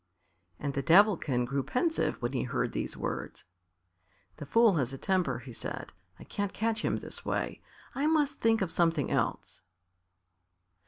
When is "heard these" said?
2.41-2.97